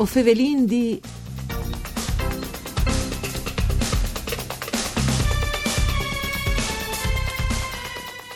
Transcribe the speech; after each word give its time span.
O 0.00 0.04
Fevelin 0.04 0.64
di... 0.64 1.00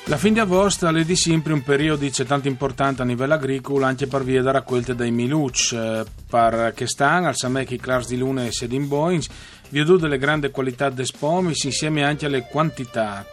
La 0.06 0.16
fin 0.16 0.32
di 0.32 0.40
agosto 0.40 0.88
è 0.88 1.04
di 1.04 1.14
sempre 1.14 1.52
un 1.52 1.62
periodo 1.62 2.04
c'è 2.08 2.24
tanto 2.24 2.48
importante 2.48 3.02
a 3.02 3.04
livello 3.04 3.34
agricolo 3.34 3.84
anche 3.84 4.08
per 4.08 4.24
via 4.24 4.40
della 4.40 4.50
raccolta 4.50 4.92
dei 4.92 5.12
miluc, 5.12 5.72
eh, 5.72 6.04
per 6.28 6.72
che 6.74 6.88
stanno 6.88 7.28
al 7.28 7.36
Samechi 7.36 7.78
Clars 7.78 8.08
di 8.08 8.18
Luna 8.18 8.44
e 8.44 8.50
Sedin 8.50 8.88
Boins, 8.88 9.28
viudo 9.68 9.96
delle 9.96 10.18
grandi 10.18 10.50
qualità 10.50 10.90
dei 10.90 11.06
spomis 11.06 11.62
insieme 11.62 12.02
anche 12.02 12.26
alle 12.26 12.42
quantità. 12.42 13.24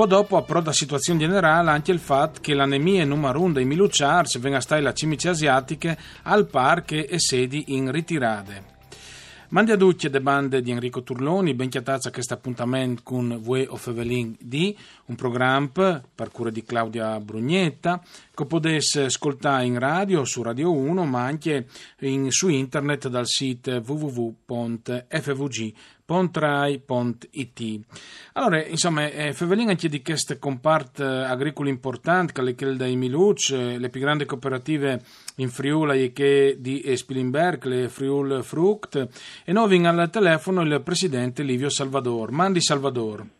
Poi 0.00 0.08
dopo 0.08 0.38
approda 0.38 0.72
situazione 0.72 1.18
generale 1.18 1.68
anche 1.68 1.90
il 1.92 1.98
fatto 1.98 2.40
che 2.40 2.54
l'anemia 2.54 3.04
numero 3.04 3.42
uno 3.42 3.52
dei 3.52 3.66
miluciars 3.66 4.38
venga 4.38 4.56
a 4.56 4.62
stare 4.62 4.80
la 4.80 4.94
cimici 4.94 5.28
asiatiche 5.28 5.94
al 6.22 6.46
parche 6.46 7.06
e 7.06 7.18
sedi 7.18 7.64
in 7.74 7.92
ritirade. 7.92 8.78
Mandi 9.50 9.72
a 9.72 9.76
tutti 9.76 10.08
le 10.08 10.22
bande 10.22 10.62
di 10.62 10.70
Enrico 10.70 11.02
Turloni, 11.02 11.52
ben 11.52 11.68
chiatazza 11.68 12.08
a 12.08 12.12
questo 12.12 12.32
appuntamento 12.32 13.02
con 13.04 13.40
Vue 13.42 13.66
o 13.68 13.76
Fevelin 13.76 14.34
di 14.40 14.74
un 15.06 15.16
programma 15.16 16.02
per 16.14 16.30
cura 16.30 16.48
di 16.48 16.64
Claudia 16.64 17.20
Brugnetta 17.20 18.02
che 18.34 18.46
potesse 18.46 19.02
ascoltare 19.02 19.66
in 19.66 19.78
radio 19.78 20.24
su 20.24 20.42
Radio 20.42 20.72
1 20.72 21.04
ma 21.04 21.24
anche 21.24 21.66
in, 21.98 22.30
su 22.30 22.48
internet 22.48 23.08
dal 23.08 23.26
sito 23.26 23.82
www.fvg.com 23.84 25.74
pontrai.it. 26.10 27.80
Allora, 28.32 28.66
insomma, 28.66 29.08
eh, 29.08 29.32
Fevelin 29.32 29.68
anche 29.68 29.88
di 29.88 30.02
questo 30.02 30.36
comparto 30.40 31.04
agricolo 31.04 31.68
importante, 31.68 32.32
che 32.32 32.50
è 32.50 32.54
quello 32.56 32.74
dei 32.74 32.96
Miluc, 32.96 33.50
eh, 33.50 33.78
le 33.78 33.90
più 33.90 34.00
grandi 34.00 34.24
cooperative 34.24 35.00
in 35.36 35.50
Friuli 35.50 36.12
che 36.12 36.56
di 36.58 36.82
Spilimberg, 36.96 37.64
le 37.66 37.88
Friul 37.88 38.42
Fruct, 38.42 39.08
e 39.44 39.52
noi 39.52 39.86
al 39.86 40.10
telefono 40.10 40.62
il 40.62 40.80
presidente 40.82 41.44
Livio 41.44 41.68
Salvador. 41.68 42.32
Mandi 42.32 42.60
Salvador. 42.60 43.39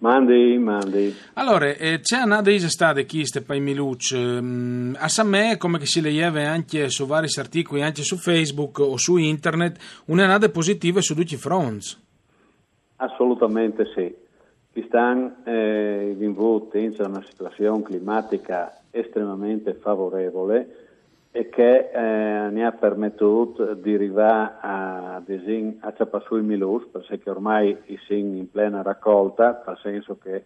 Mandi, 0.00 0.56
mandi. 0.58 1.12
Allora, 1.34 1.66
eh, 1.70 1.98
c'è 2.00 2.22
una 2.22 2.40
delle 2.40 2.68
state 2.68 3.04
chi 3.04 3.26
ste 3.26 3.42
pai 3.42 3.58
Miluc, 3.58 4.14
mm, 4.14 4.94
a 4.96 5.08
Samè, 5.08 5.56
come 5.56 5.84
si 5.86 6.00
legeva 6.00 6.48
anche 6.48 6.88
su 6.88 7.04
vari 7.04 7.26
articoli, 7.36 7.82
anche 7.82 8.02
su 8.02 8.16
Facebook 8.16 8.78
o 8.78 8.96
su 8.96 9.16
internet, 9.16 10.02
un'anade 10.06 10.50
positive 10.50 11.02
su 11.02 11.16
tutti 11.16 11.34
i 11.34 11.36
fronts. 11.36 12.00
Assolutamente 12.96 13.86
sì. 13.92 14.14
Ci 14.72 14.84
stanno 14.86 15.38
eh, 15.44 16.14
in 16.16 16.94
una 16.98 17.24
situazione 17.28 17.82
climatica 17.82 18.80
estremamente 18.92 19.74
favorevole 19.74 20.87
e 21.30 21.48
che 21.48 21.90
eh, 21.90 22.50
ne 22.50 22.66
ha 22.66 22.72
permesso 22.72 23.74
di 23.80 23.94
arrivare 23.94 24.54
a, 24.60 25.22
desin, 25.24 25.78
a 25.80 25.92
Ciapassui 25.92 26.40
Milus, 26.42 26.86
perché 26.86 27.28
ormai 27.28 27.76
siamo 28.06 28.36
in 28.36 28.50
plena 28.50 28.82
raccolta, 28.82 29.62
nel 29.66 29.78
senso 29.82 30.18
che 30.18 30.44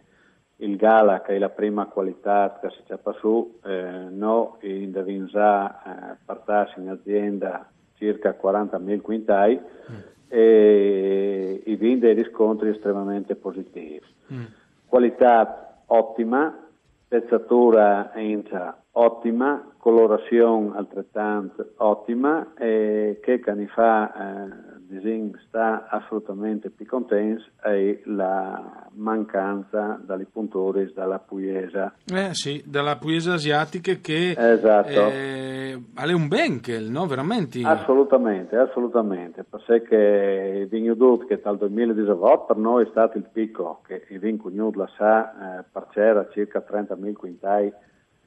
il 0.57 0.75
Gala, 0.75 1.21
che 1.21 1.35
è 1.35 1.39
la 1.39 1.49
prima 1.49 1.85
qualità 1.87 2.57
che 2.61 2.69
si 2.69 2.83
Ciapassù, 2.85 3.59
eh, 3.63 4.07
no, 4.09 4.57
in 4.61 4.91
Davinza 4.91 6.13
eh, 6.13 6.17
partassi 6.23 6.79
in 6.79 6.89
azienda 6.89 7.67
circa 7.95 8.37
40.000 8.41 9.01
quintai 9.01 9.59
mm. 9.59 9.95
e 10.27 11.63
i 11.65 11.75
vini 11.75 11.99
dei 11.99 12.13
riscontri 12.13 12.69
estremamente 12.69 13.35
positivi. 13.35 14.01
Mm. 14.31 14.43
Qualità 14.85 15.81
ottima, 15.87 16.67
pezzatura 17.13 18.11
incia 18.15 18.75
ottima, 18.93 19.75
colorazione 19.77 20.75
altrettanto 20.75 21.73
ottima 21.77 22.53
e 22.57 23.19
che 23.21 23.39
anni 23.45 23.67
fa 23.67 24.11
eh, 24.11 24.72
Design 24.93 25.31
sta 25.47 25.87
assolutamente 25.89 26.69
più 26.69 26.85
contento 26.85 27.43
è 27.61 27.99
la 28.05 28.87
mancanza 28.93 29.99
dalle 30.05 30.27
puntori 30.31 30.91
dalla 30.93 31.17
pugliesa. 31.17 31.93
Eh 32.05 32.33
sì, 32.33 32.61
dalla 32.65 32.97
pugliesa 32.97 33.33
asiatica 33.33 33.93
che 33.95 34.35
esatto. 34.37 34.89
eh, 34.89 35.81
è 35.95 36.11
un 36.13 36.27
benkel, 36.27 36.89
no? 36.89 37.07
Veramente? 37.07 37.61
Assolutamente, 37.63 38.55
assolutamente, 38.55 39.43
perché 39.43 40.59
il 40.61 40.67
vigno 40.67 40.95
che 41.25 41.39
dal 41.41 41.57
2018 41.57 42.45
per 42.45 42.57
noi 42.57 42.85
è 42.85 42.87
stato 42.91 43.17
il 43.17 43.25
picco, 43.31 43.81
che 43.85 44.05
il 44.09 44.19
vin 44.19 44.37
cugnuto 44.37 44.79
la 44.79 44.89
sa 44.95 45.59
eh, 45.59 45.63
per 45.71 45.87
c'era 45.91 46.27
circa 46.31 46.63
30.000 46.67 47.13
quintai 47.13 47.73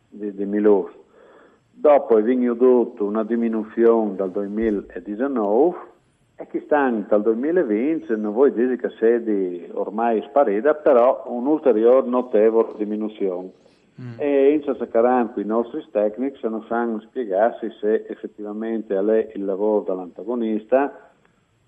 di, 0.08 0.34
di 0.34 0.44
Milus. 0.44 0.90
Dopo 1.70 2.18
è 2.18 2.22
venuto 2.22 3.04
una 3.04 3.22
diminuzione 3.22 4.16
dal 4.16 4.30
2019 4.30 5.94
e 6.36 6.46
che 6.48 6.62
stanno 6.66 7.06
dal 7.08 7.22
2020, 7.22 8.16
non 8.16 8.32
vuoi 8.32 8.52
dire 8.52 8.76
che 8.76 8.90
sedi 8.98 9.68
ormai 9.72 10.22
sparita, 10.28 10.74
però 10.74 11.24
un'ulteriore 11.28 12.06
notevole 12.06 12.74
diminuzione. 12.76 13.50
Mm. 13.98 14.12
E 14.18 14.52
in 14.52 14.62
cercaranno 14.62 15.32
i 15.36 15.44
nostri 15.44 15.82
tecnici 15.90 16.46
non 16.46 16.62
sanno 16.68 17.00
spiegarsi 17.00 17.70
se 17.80 18.04
effettivamente 18.06 18.94
è 18.94 19.30
il 19.34 19.44
lavoro 19.44 19.84
dell'antagonista 19.88 21.10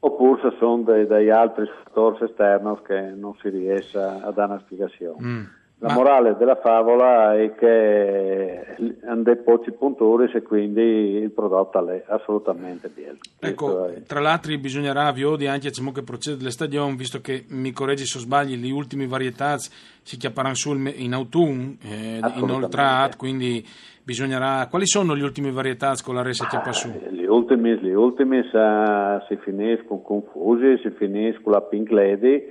oppure 0.01 0.41
se 0.43 0.57
sono 0.59 0.83
dei, 0.83 1.07
dei 1.07 1.31
altri 1.31 1.67
fattori 1.67 2.23
esterni 2.25 2.77
che 2.85 3.01
non 3.17 3.35
si 3.41 3.49
riesce 3.49 3.99
a 3.99 4.31
dare 4.31 4.53
una 4.53 4.61
spiegazione. 4.61 5.17
Mm. 5.23 5.45
La 5.81 5.89
Ma... 5.89 5.95
morale 5.95 6.37
della 6.37 6.57
favola 6.57 7.37
è 7.39 7.55
che 7.55 8.77
hanno 9.07 9.37
pochi 9.45 9.71
puntori 9.71 10.29
e 10.33 10.43
quindi 10.43 10.81
il 10.81 11.31
prodotto 11.31 11.87
è 11.89 12.03
assolutamente 12.09 12.89
bello. 12.89 13.19
Ecco, 13.39 13.87
è... 13.87 14.03
tra 14.03 14.19
l'altro 14.19 14.57
bisognerà 14.59 15.07
avviare 15.07 15.47
anche 15.47 15.69
diciamo, 15.69 15.93
che 15.93 16.03
procede 16.03 16.43
le 16.43 16.51
stagioni, 16.51 16.97
visto 16.97 17.21
che 17.21 17.45
mi 17.51 17.71
correggi 17.71 18.07
se 18.07 18.19
sbagli, 18.19 18.61
le 18.61 18.73
ultime 18.73 19.07
varietà 19.07 19.57
si 19.59 20.17
chiapparanno 20.17 20.57
in 20.97 21.13
autunno, 21.13 21.77
eh, 21.85 22.21
inoltrato, 22.35 23.17
quindi 23.17 23.65
bisognerà... 24.03 24.67
Quali 24.69 24.87
sono 24.87 25.15
le 25.15 25.23
ultime 25.23 25.53
varietà 25.53 25.95
con 26.03 26.17
la 26.17 26.23
resa 26.23 26.47
chiappa 26.47 26.73
su? 26.73 26.89
Ah, 26.89 27.11
le 27.11 27.27
ultime, 27.29 27.81
le 27.81 27.95
ultime 27.95 28.41
uh, 28.41 29.25
si 29.29 29.37
finiscono 29.45 30.01
con 30.01 30.25
Confusi, 30.25 30.81
si 30.83 30.91
finiscono 30.91 31.43
con 31.43 31.53
la 31.53 31.61
Pink 31.61 31.91
Lady, 31.91 32.43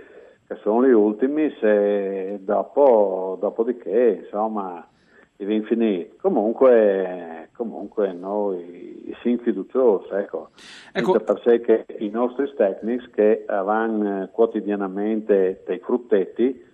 che 0.47 0.55
sono 0.61 0.85
gli 0.85 0.91
ultimi, 0.91 1.53
se 1.59 2.39
dopo, 2.41 3.37
dopodiché 3.39 4.21
insomma 4.23 4.87
è 5.35 5.43
infinito. 5.43 6.15
Comunque, 6.21 7.49
comunque 7.53 8.13
noi 8.13 9.13
siamo 9.21 9.37
fiduciosi, 9.39 10.13
ecco, 10.13 10.49
ecco. 10.93 11.19
perché 11.19 11.85
i 11.99 12.09
nostri 12.09 12.51
tecnici 12.55 13.09
che 13.11 13.45
vanno 13.45 14.29
quotidianamente 14.31 15.63
dei 15.65 15.79
fruttetti 15.79 16.65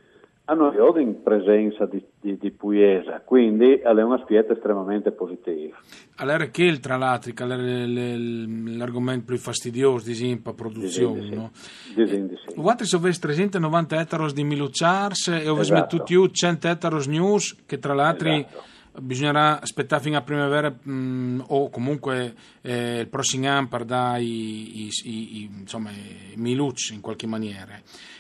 hanno 0.45 0.73
io 0.73 0.97
in 0.99 1.23
presenza 1.23 1.85
di, 1.85 2.03
di, 2.19 2.37
di 2.37 2.51
Pugliese, 2.51 3.21
quindi 3.23 3.75
è 3.75 3.89
un 3.89 4.11
aspetto 4.11 4.51
estremamente 4.51 5.11
positivo. 5.11 5.75
Allora 6.17 6.47
che 6.47 6.63
il 6.63 6.79
tra 6.79 6.97
l'altro, 6.97 7.31
l'argomento 7.45 9.25
più 9.25 9.37
fastidioso 9.37 10.05
di 10.05 10.13
Simpa 10.13 10.53
produzione, 10.53 11.21
di 11.21 11.35
no? 11.35 11.51
Di 11.95 12.07
sì. 12.07 12.53
Guardate 12.55 12.85
se 12.85 12.95
avete 12.97 13.19
390 13.19 13.99
ettari 13.99 14.33
di 14.33 14.43
Miluciars 14.43 15.27
e 15.29 15.47
avete 15.47 15.61
esatto. 15.61 15.97
tutti 15.97 16.29
100 16.31 16.67
ettari 16.67 17.07
news 17.07 17.63
che 17.65 17.79
tra 17.79 17.93
l'altro 17.93 18.29
esatto 18.29 18.71
bisognerà 18.99 19.61
aspettare 19.61 20.01
fino 20.01 20.17
a 20.17 20.21
primavera 20.21 20.69
mh, 20.69 20.91
mm, 20.91 21.39
o 21.47 21.69
comunque 21.69 22.33
eh, 22.61 22.99
il 22.99 23.07
prossimo 23.07 23.49
anno 23.49 23.67
per 23.67 23.85
dare 23.85 24.21
i, 24.21 24.85
i, 24.85 24.91
i, 25.03 25.49
insomma, 25.59 25.89
i 25.91 26.33
milucci 26.35 26.93
in 26.93 27.01
qualche 27.01 27.27
maniera. 27.27 27.73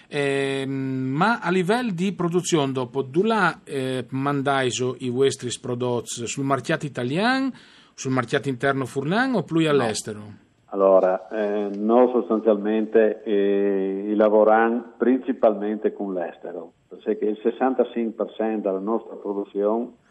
Eh, 0.07 0.65
ma 0.67 1.39
a 1.39 1.49
livello 1.49 1.91
di 1.91 2.13
produzione 2.13 2.71
dopo, 2.71 3.01
dove 3.01 3.59
eh, 3.63 4.05
mandaiso 4.09 4.95
i 4.99 5.09
vostri 5.09 5.49
prodotti 5.59 6.27
sul 6.27 6.45
mercato 6.45 6.85
italiano, 6.85 7.51
sul 7.95 8.11
mercato 8.11 8.49
interno 8.49 8.85
furlan 8.85 9.33
o 9.35 9.43
più 9.43 9.67
all'estero? 9.67 10.19
No. 10.19 10.41
Allora, 10.73 11.27
eh, 11.29 11.69
noi 11.77 12.09
sostanzialmente 12.11 13.21
eh, 13.23 14.13
lavoriamo 14.15 14.93
principalmente 14.97 15.93
con 15.93 16.13
l'estero, 16.13 16.73
perché 16.87 17.25
il 17.25 17.39
65% 17.43 18.57
della 18.57 18.79
nostra 18.79 19.15
produzione 19.15 20.01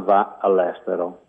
va 0.00 0.38
all'estero. 0.40 1.20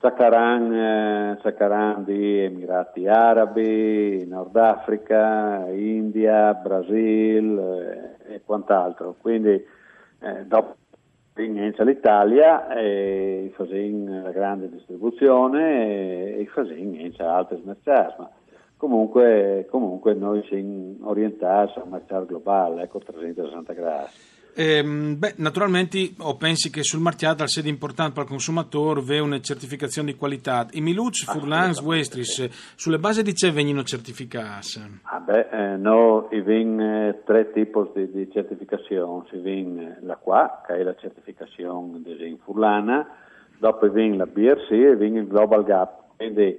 Saccaran, 0.00 0.72
eh, 0.72 2.04
di 2.04 2.40
Emirati 2.40 3.06
Arabi, 3.06 4.26
Nord 4.26 4.54
Africa, 4.56 5.66
India, 5.70 6.52
Brasile 6.52 8.18
eh, 8.26 8.34
e 8.34 8.42
quant'altro. 8.44 9.16
Quindi 9.18 9.52
eh, 10.20 10.44
dopo 10.44 10.76
inizia 11.36 11.84
l'Italia 11.84 12.68
e 12.74 13.50
facciamo 13.56 14.22
la 14.22 14.30
grande 14.30 14.68
distribuzione 14.68 16.36
e 16.36 16.46
facciamo 16.52 16.78
inizia 16.78 17.34
altre 17.34 17.60
mercati. 17.64 18.14
Ma 18.18 18.30
comunque, 18.76 19.66
comunque 19.70 20.12
noi 20.12 20.44
siamo 20.48 20.96
orientati 21.08 21.78
a 21.78 21.82
un 21.82 21.90
mercato 21.90 22.26
globale, 22.26 22.82
ecco 22.82 22.98
360 22.98 23.72
gradi. 23.72 24.10
Ehm, 24.56 25.18
beh, 25.18 25.34
naturalmente 25.38 26.14
o 26.18 26.36
pensi 26.36 26.70
che 26.70 26.84
sul 26.84 27.00
marchiato 27.00 27.42
al 27.42 27.48
sede 27.48 27.68
importante 27.68 28.12
per 28.12 28.22
il 28.22 28.28
consumatore 28.28 29.00
ve 29.02 29.18
una 29.18 29.40
certificazione 29.40 30.12
di 30.12 30.16
qualità. 30.16 30.66
I 30.72 30.80
Miluc, 30.80 31.24
Furlans, 31.24 31.80
Westris, 31.80 32.74
sulle 32.76 32.98
basi 32.98 33.22
di 33.22 33.32
che 33.32 33.50
vengono 33.50 33.82
certificati? 33.82 34.80
Ah 35.02 35.18
beh, 35.18 35.48
eh, 35.50 35.76
no, 35.76 36.28
i 36.30 36.40
vin 36.40 36.80
eh, 36.80 37.22
tre 37.24 37.50
tipi 37.52 37.80
di, 37.94 38.10
di 38.12 38.30
certificazione. 38.32 39.24
Si 39.30 39.38
vin 39.38 39.98
la 40.02 40.16
qua, 40.16 40.62
che 40.66 40.74
è 40.74 40.82
la 40.82 40.94
certificazione 40.94 42.00
di 42.02 42.38
Furlana, 42.44 43.06
dopo 43.58 43.90
vin 43.90 44.16
la 44.16 44.26
BRC 44.26 44.70
e 44.70 44.96
vin 44.96 45.16
il 45.16 45.26
Global 45.26 45.64
Gap. 45.64 46.16
Quindi 46.16 46.56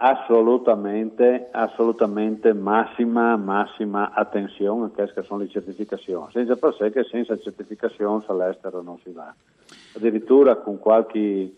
Assolutamente, 0.00 1.48
assolutamente 1.50 2.52
massima, 2.52 3.36
massima 3.36 4.12
attenzione 4.12 4.86
a 4.86 4.90
queste 4.90 5.24
sono 5.24 5.40
le 5.40 5.48
certificazioni, 5.48 6.30
senza 6.30 6.54
per 6.54 6.72
sé 6.74 6.92
che 6.92 7.02
senza 7.02 7.36
certificazioni 7.36 8.22
all'estero 8.28 8.80
non 8.80 8.98
si 9.02 9.10
va. 9.10 9.34
Addirittura 9.96 10.54
con 10.58 10.78
qualche 10.78 11.52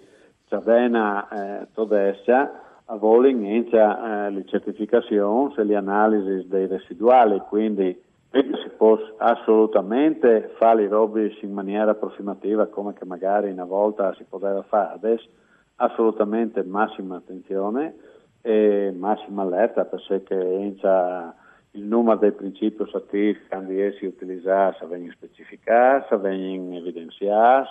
ciavena 0.48 1.28
eh, 1.28 1.66
todessa 1.74 2.80
a 2.86 2.96
voling 2.96 3.44
entra 3.44 4.28
eh, 4.28 4.30
le 4.30 4.46
certificazioni 4.46 5.52
e 5.58 5.64
le 5.64 5.76
analisi 5.76 6.48
dei 6.48 6.66
residuali, 6.66 7.42
quindi 7.46 7.94
si 8.32 8.70
può 8.74 8.98
assolutamente 9.18 10.54
fare 10.56 10.84
i 10.84 10.88
robi 10.88 11.36
in 11.42 11.52
maniera 11.52 11.90
approssimativa 11.90 12.68
come 12.68 12.94
che 12.94 13.04
magari 13.04 13.50
una 13.50 13.66
volta 13.66 14.14
si 14.14 14.24
poteva 14.26 14.62
fare, 14.62 14.94
adesso 14.94 15.28
assolutamente 15.76 16.62
massima 16.62 17.16
attenzione 17.16 17.94
e 18.42 18.94
massima 18.96 19.42
allerta 19.42 19.84
perché 19.84 20.34
entra 20.34 21.34
il 21.72 21.84
numero 21.84 22.18
dei 22.18 22.32
principi 22.32 22.82
attivi 22.82 23.38
che 23.48 23.86
essi 23.86 24.06
utilizzati 24.06 24.84
vengono 24.86 25.12
specificati, 25.12 26.16
vengono 26.16 26.78
evidenziati, 26.78 27.68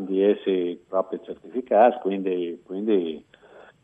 di 0.00 0.22
essi 0.22 0.78
proprio 0.88 1.20
certificati, 1.24 1.98
quindi, 2.00 2.60
quindi, 2.64 3.24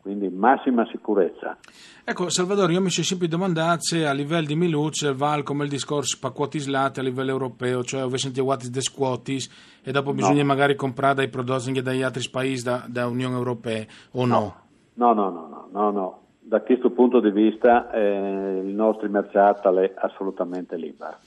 quindi, 0.01 0.29
massima 0.29 0.85
sicurezza. 0.91 1.57
Ecco 2.03 2.29
Salvatore, 2.29 2.73
io 2.73 2.81
mi 2.81 2.89
sono 2.89 3.05
sempre 3.05 3.27
domandato 3.27 3.81
se 3.81 4.05
a 4.05 4.11
livello 4.11 4.45
di 4.45 4.55
Miluc 4.55 5.11
val 5.13 5.43
come 5.43 5.63
il 5.63 5.69
discorso 5.69 6.17
paquotislati 6.19 6.99
a 6.99 7.03
livello 7.03 7.31
europeo, 7.31 7.83
cioè 7.83 8.01
avessero 8.01 8.33
sentito 8.33 8.69
dei 8.69 8.81
squotis 8.81 9.79
e 9.83 9.91
dopo 9.91 10.09
no. 10.09 10.15
bisogna 10.15 10.43
magari 10.43 10.75
comprare 10.75 11.15
dai 11.15 11.29
prodotti 11.29 11.81
dagli 11.81 12.03
altri 12.03 12.27
paesi 12.29 12.63
da, 12.63 12.85
da 12.87 13.07
Unione 13.07 13.35
Europea 13.35 13.85
o 14.11 14.25
no? 14.25 14.39
no? 14.39 14.63
No, 14.95 15.13
no, 15.13 15.29
no, 15.29 15.69
no, 15.71 15.91
no. 15.91 16.19
Da 16.39 16.61
questo 16.61 16.91
punto 16.91 17.19
di 17.19 17.31
vista 17.31 17.91
eh, 17.91 18.61
il 18.63 18.73
nostro 18.73 19.09
mercato 19.09 19.75
è 19.79 19.93
assolutamente 19.95 20.75
libero. 20.75 21.17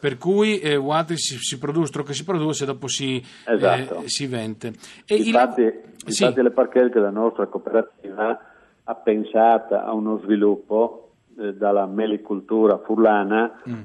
Per 0.00 0.18
cui 0.18 0.58
eh, 0.58 0.78
si, 1.14 1.38
si 1.38 1.58
produce 1.58 1.92
ciò 1.92 2.02
che 2.02 2.12
si 2.12 2.24
produce 2.24 2.66
dopo 2.66 2.88
si, 2.88 3.24
esatto. 3.46 4.02
eh, 4.02 4.08
si 4.08 4.26
vende. 4.26 4.72
E 5.06 5.16
infatti, 5.16 5.62
il... 5.62 5.74
infatti 6.04 6.12
sì. 6.12 6.42
le 6.42 6.50
parcheggi 6.50 6.98
la 6.98 7.10
nostra 7.10 7.46
cooperativa 7.46 8.38
ha 8.84 8.94
pensato 8.96 9.76
a 9.76 9.94
uno 9.94 10.18
sviluppo 10.18 11.12
eh, 11.38 11.54
dalla 11.54 11.86
melicultura 11.86 12.78
furlana 12.78 13.62
mm. 13.66 13.82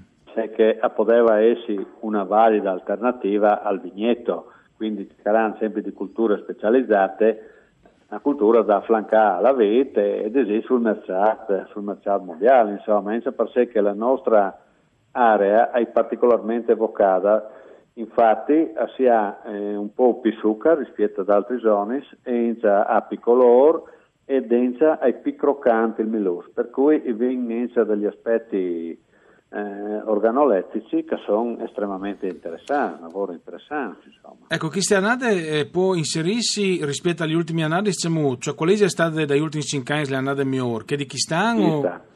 che 0.54 0.80
poteva 0.94 1.40
essere 1.40 1.86
una 2.02 2.24
valida 2.24 2.72
alternativa 2.72 3.62
al 3.64 3.80
vigneto, 3.80 4.52
quindi 4.76 5.08
ci 5.08 5.16
saranno 5.24 5.56
sempre 5.58 5.82
di 5.82 5.94
culture 5.94 6.40
specializzate 6.42 7.59
una 8.10 8.20
cultura 8.20 8.62
da 8.64 8.78
afflancare 8.78 9.38
alla 9.38 9.54
vete 9.54 10.24
ed 10.24 10.36
esiste 10.36 10.66
sul 10.66 10.82
mercato, 10.82 11.66
sul 11.70 11.84
mercato 11.84 12.24
mondiale, 12.24 12.72
insomma, 12.72 13.12
pensa 13.12 13.32
per 13.32 13.50
sé 13.52 13.68
che 13.68 13.82
la 13.82 13.94
nostra 13.94 14.58
area 15.12 15.72
è 15.72 15.86
particolarmente 15.88 16.72
evocata, 16.72 17.52
infatti 17.94 18.72
si 18.96 19.06
ha 19.06 19.42
eh, 19.46 19.76
un 19.76 19.94
po' 19.94 20.20
più 20.20 20.34
zucchero 20.40 20.80
rispetto 20.80 21.22
ad 21.22 21.30
altre 21.30 21.60
zone, 21.60 22.04
e 22.24 22.58
ha 22.64 23.02
più 23.08 23.20
colore 23.20 23.84
ed 24.26 24.52
è 24.52 25.14
più 25.14 25.36
croccante 25.36 26.02
il 26.02 26.08
milus, 26.08 26.50
per 26.52 26.70
cui 26.72 27.00
viene 27.14 27.70
degli 27.74 28.06
aspetti 28.06 29.00
eh, 29.52 30.02
organolettici 30.06 31.04
che 31.04 31.18
sono 31.26 31.58
estremamente 31.64 32.28
interessanti, 32.28 33.02
lavoro 33.02 33.32
interessante. 33.32 34.08
Insomma. 34.08 34.46
Ecco, 34.48 34.70
queste 34.70 34.96
annate 34.96 35.60
eh, 35.60 35.66
può 35.66 35.96
inserirsi 35.96 36.84
rispetto 36.86 37.24
agli 37.24 37.34
ultimi 37.34 37.64
annate, 37.64 37.92
cioè 37.94 38.56
quali 38.56 38.78
sono 38.78 38.90
state 38.90 39.26
dagli 39.26 39.40
ultimi 39.40 39.64
5 39.64 39.94
anni 39.94 40.08
le 40.08 40.16
annate 40.16 40.46
migliori? 40.46 40.86
Che 40.86 40.96
di 40.96 41.06
chi 41.06 41.18
stanno? 41.18 42.08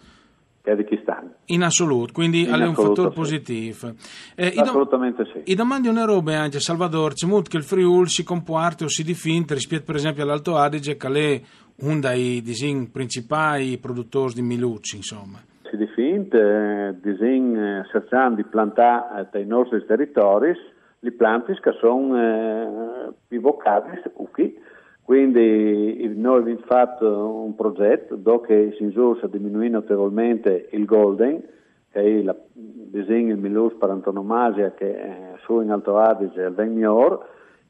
Che 0.61 0.75
di 0.75 0.85
chi 0.85 0.99
stanno. 1.01 1.31
In 1.45 1.63
assoluto, 1.63 2.13
quindi 2.13 2.45
è 2.45 2.53
un 2.53 2.75
fattore 2.75 3.09
sì. 3.09 3.15
positivo. 3.15 3.93
Eh, 4.35 4.53
Assolutamente 4.55 5.25
sì. 5.33 5.51
I 5.51 5.55
domandi 5.55 5.87
una 5.87 6.05
roba 6.05 6.39
anche, 6.39 6.59
Salvador, 6.59 7.13
c'è 7.13 7.25
molto 7.25 7.49
che 7.49 7.57
il 7.57 7.63
Friul 7.63 8.07
si 8.07 8.23
comporta 8.23 8.85
o 8.85 8.87
si 8.87 9.03
difinte 9.03 9.55
rispetto 9.55 9.83
per 9.85 9.95
esempio 9.95 10.23
all'Alto 10.23 10.55
Adige, 10.55 10.95
che 10.95 11.07
è 11.07 11.41
uno 11.77 11.99
dei 11.99 12.41
disegni 12.43 12.87
principali 12.87 13.77
produttori 13.79 14.35
di 14.35 14.41
Milucci, 14.43 14.97
insomma 14.97 15.41
si 15.73 15.77
difinte, 15.77 16.37
eh, 16.37 16.95
disin, 17.01 17.57
eh, 17.57 17.85
cercando 17.89 18.35
di 18.35 18.43
plantare 18.43 19.27
dai 19.31 19.45
nostri 19.45 19.83
territori 19.85 20.53
le 20.99 21.11
piante 21.11 21.59
che 21.59 21.71
sono 21.79 22.17
eh, 22.17 23.13
pivocate 23.27 24.03
qui. 24.31 24.57
Quindi 25.01 26.13
noi 26.15 26.39
abbiamo 26.39 26.59
fatto 26.65 27.43
un 27.43 27.55
progetto 27.55 28.15
dove 28.15 28.73
si 28.77 28.85
usa 28.85 29.25
a 29.25 29.29
diminuire 29.29 29.69
notevolmente 29.69 30.69
il 30.71 30.85
golden, 30.85 31.43
che 31.91 31.99
è 31.99 32.03
il 32.03 32.33
disegno 32.53 33.33
il 33.33 33.39
milus 33.39 33.73
per 33.73 33.89
antonomasia 33.89 34.71
che 34.71 34.95
è 34.95 35.33
su 35.39 35.59
in 35.59 35.71
Alto 35.71 35.97
Adige 35.97 36.43
al 36.43 36.53
Vegnior, 36.53 37.27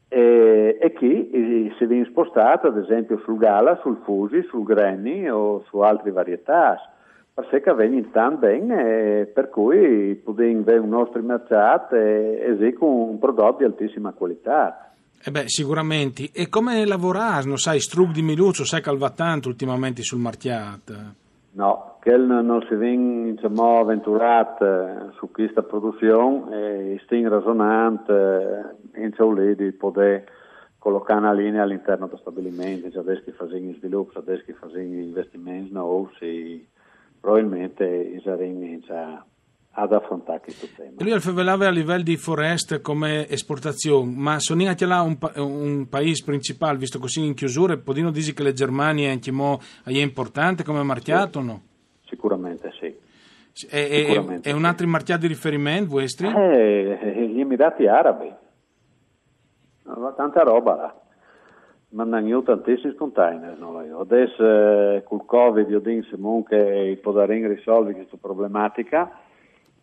e, 0.10 0.78
e 0.80 0.94
chi 0.94 1.74
si 1.78 1.86
viene 1.88 2.06
spostato 2.06 2.68
ad 2.68 2.78
esempio 2.78 3.18
sul 3.20 3.38
Gala, 3.40 3.80
sul 3.82 3.98
Fusi, 4.04 4.44
sul 4.44 4.64
Granny 4.64 5.28
o 5.28 5.64
su 5.70 5.80
altre 5.80 6.12
varietà 6.12 6.93
perché 7.34 7.74
vengono 7.74 8.10
tanto 8.12 8.46
bene, 8.46 9.26
per 9.26 9.50
cui 9.50 10.16
possiamo 10.24 10.60
avere 10.62 10.80
un 10.80 10.90
nostro 10.90 11.22
mercato 11.22 11.96
e, 11.96 12.58
e 12.60 12.74
con 12.74 12.90
un 12.90 13.20
prodotto 13.20 13.58
di 13.58 13.64
altissima 13.64 14.12
qualità. 14.12 14.92
Eh 15.26 15.32
beh, 15.32 15.48
sicuramente. 15.48 16.30
E 16.34 16.50
come 16.50 16.86
lavorare? 16.86 17.46
Non 17.46 17.58
sai, 17.58 17.80
Strug 17.80 18.12
di 18.12 18.22
Miluccio, 18.22 18.66
sai 18.66 18.82
che 18.82 18.96
va 18.96 19.10
tanto 19.10 19.48
ultimamente 19.48 20.04
sul 20.04 20.20
marchiato? 20.20 20.94
No, 21.52 21.98
che 22.02 22.18
non 22.18 22.66
si 22.68 22.76
viene 22.76 23.32
diciamo, 23.34 23.80
avventurato 23.80 25.12
su 25.18 25.32
questa 25.32 25.62
produzione 25.62 26.94
e 26.94 27.02
stiamo 27.04 27.30
ragionando 27.30 28.76
in 28.96 29.14
ciò 29.14 29.34
di 29.34 29.72
poter 29.72 30.24
collocare 30.78 31.20
una 31.20 31.32
linea 31.32 31.64
all'interno 31.64 32.08
dello 32.08 32.18
stabilimento, 32.18 32.92
cioè 32.92 33.02
adesso 33.02 33.22
che 33.24 33.32
facciamo 33.32 33.72
sviluppo, 33.78 34.20
adesso 34.20 34.44
che 34.46 34.54
facciamo 34.54 34.82
investimenti 34.82 35.72
nuovi, 35.72 36.68
probabilmente 37.24 38.20
saremo 38.22 38.82
ad 39.76 39.94
affrontare 39.94 40.42
questo 40.42 40.68
tema. 40.76 40.92
Lui 40.98 41.14
alfevelava 41.14 41.68
a 41.68 41.72
livello 41.72 42.04
di 42.04 42.18
foreste 42.18 42.82
come 42.82 43.30
esportazione, 43.30 44.12
ma 44.14 44.38
anche 44.68 44.86
là 44.86 45.02
un, 45.02 45.18
un, 45.38 45.88
paese 45.88 46.26
principale, 46.26 46.78
visto 46.78 47.00
così 47.00 47.26
in 47.26 47.34
chiusura, 47.34 47.78
podino 47.78 48.12
dire 48.12 48.34
che 48.34 48.44
la 48.44 48.52
Germania 48.52 49.10
è, 49.10 49.18
è 49.18 50.02
importante 50.02 50.66
come 50.66 50.84
marchiato 50.84 51.40
o 51.40 51.42
no? 51.44 51.62
Sicuramente 52.06 52.72
sì. 52.78 52.94
È, 53.68 54.06
Sicuramente 54.06 54.50
è, 54.50 54.52
è 54.52 54.56
un 54.56 54.66
altro 54.66 54.86
marchiato 54.86 55.22
di 55.22 55.28
riferimento 55.28 55.92
vostri? 55.92 56.28
Eh, 56.28 57.30
gli 57.34 57.40
Emirati 57.40 57.88
Arabi. 57.88 58.32
Tanta 60.16 60.44
roba 60.44 60.76
là 60.76 61.03
mandano 61.94 62.44
tantissimi 62.44 62.96
container. 62.96 63.58
No? 63.58 63.78
Adesso 64.00 64.44
eh, 64.44 65.04
col 65.04 65.26
Covid 65.26 65.70
io 65.70 65.80
dico 65.80 66.44
che 66.44 67.00
potremo 67.02 67.48
risolvere 67.48 67.96
questa 67.96 68.18
problematica 68.20 69.12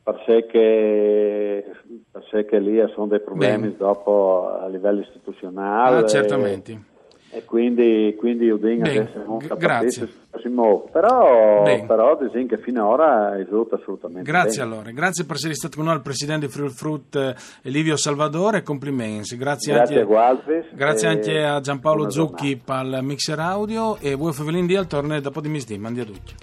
perché, 0.02 1.64
perché 2.10 2.58
lì 2.58 2.82
sono 2.94 3.06
dei 3.06 3.20
problemi 3.20 3.68
Bene. 3.68 3.76
dopo 3.76 4.58
a 4.60 4.66
livello 4.68 5.00
istituzionale. 5.00 5.98
Ah, 5.98 6.06
certamente. 6.06 6.89
E, 7.32 7.44
quindi, 7.44 8.16
quindi 8.18 8.46
io 8.46 8.56
dico 8.56 8.82
adesso 8.82 9.22
non 9.24 9.38
grazie. 9.56 10.08
Però, 10.90 11.62
però 11.86 12.16
dico 12.16 12.46
che 12.46 12.58
finora 12.58 13.34
risulta 13.36 13.76
assolutamente 13.76 14.28
Grazie 14.28 14.62
bene. 14.62 14.74
allora, 14.74 14.90
grazie 14.90 15.24
per 15.24 15.36
essere 15.36 15.54
stato 15.54 15.76
con 15.76 15.84
noi 15.86 15.94
il 15.94 16.02
presidente 16.02 16.46
di 16.46 16.52
Friul 16.52 16.70
Fruit 16.70 17.14
eh, 17.14 17.34
Livio 17.70 17.96
Salvadore, 17.96 18.62
complimenti. 18.62 19.36
Grazie, 19.36 19.74
grazie 19.74 20.00
anche, 20.00 20.00
a 20.00 20.04
Gualvis, 20.06 20.74
grazie 20.74 21.08
anche 21.08 21.44
a 21.44 21.60
Giampaolo 21.60 22.10
Zucchi 22.10 22.60
per 22.62 22.84
il 22.84 22.98
mixer 23.02 23.38
audio 23.38 23.96
e 23.98 24.14
voi 24.14 24.32
Fevelin 24.32 24.66
di 24.66 24.76
al 24.76 24.86
torneo 24.86 25.20
dopo 25.20 25.40
di 25.40 25.48
misdì. 25.48 25.78
Mandi 25.78 26.00
a 26.00 26.04
tutti. 26.04 26.34